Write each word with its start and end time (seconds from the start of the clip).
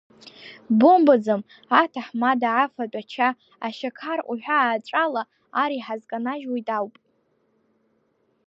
Бомбаӡам, 0.79 1.41
аҭаҳмада, 1.81 2.49
афатә 2.63 2.97
ача, 3.01 3.29
ашьақар 3.65 4.19
уҳәа 4.29 4.57
ааҵәала 4.61 5.23
ар 5.61 5.71
иҳазканажьуеит 5.73 6.67
ауп… 6.77 6.95